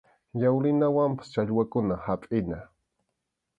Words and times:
Yawrinawanpas 0.41 1.27
challwakuna 1.33 1.95
hapʼina. 2.05 2.57